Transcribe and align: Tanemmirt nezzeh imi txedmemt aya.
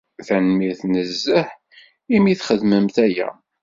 Tanemmirt 0.27 0.81
nezzeh 0.91 1.49
imi 2.15 2.33
txedmemt 2.39 2.95
aya. 3.05 3.29